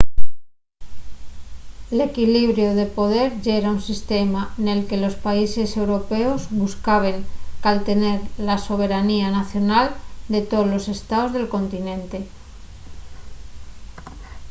l’equlibiru 1.97 2.69
de 2.79 2.87
poder 2.97 3.29
yera 3.45 3.69
un 3.77 3.81
sistema 3.89 4.41
nel 4.65 4.81
que 4.87 5.01
los 5.03 5.15
países 5.27 5.69
europeos 5.81 6.41
buscaben 6.63 7.17
caltener 7.65 8.19
la 8.47 8.57
soberanía 8.67 9.27
nacional 9.39 9.87
de 10.33 10.41
tolos 10.53 10.83
estaos 10.97 11.29
del 11.35 11.47
continente 11.55 12.17